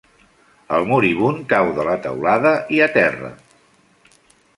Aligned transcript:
El 0.77 0.85
moribund 0.91 1.43
cau 1.51 1.69
de 1.79 1.85
la 1.89 1.97
teulada 2.05 2.53
i 2.79 2.81
a 2.87 2.87
terra. 2.97 3.31